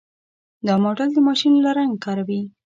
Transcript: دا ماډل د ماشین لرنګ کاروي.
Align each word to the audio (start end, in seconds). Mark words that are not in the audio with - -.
دا 0.65 0.73
ماډل 0.83 1.09
د 1.13 1.17
ماشین 1.27 1.53
لرنګ 1.65 1.93
کاروي. 2.05 2.41